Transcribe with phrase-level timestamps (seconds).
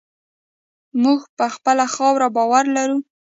[1.03, 2.97] موږ په خپله خاوره باور لرو.